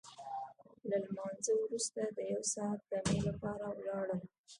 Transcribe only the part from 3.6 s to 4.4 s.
ولاړل.